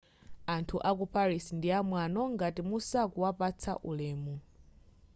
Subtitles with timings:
[0.55, 4.35] anthu aku paris ndi amwano ngati musakuwapatsa ulemu